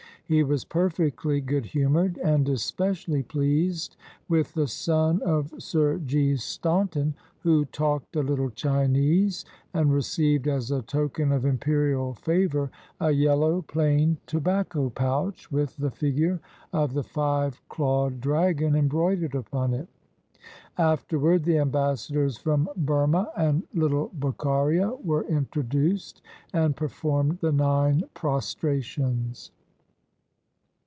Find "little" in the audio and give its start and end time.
8.23-8.49, 23.73-24.09